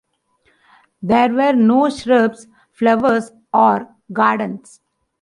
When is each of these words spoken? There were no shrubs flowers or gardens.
There 1.03 1.31
were 1.31 1.53
no 1.53 1.87
shrubs 1.91 2.47
flowers 2.71 3.33
or 3.53 3.87
gardens. 4.11 4.81